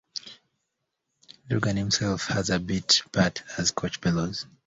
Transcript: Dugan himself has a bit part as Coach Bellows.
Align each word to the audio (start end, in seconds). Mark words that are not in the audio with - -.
Dugan 1.47 1.77
himself 1.77 2.25
has 2.29 2.49
a 2.49 2.57
bit 2.59 3.03
part 3.13 3.43
as 3.59 3.69
Coach 3.69 4.01
Bellows. 4.01 4.47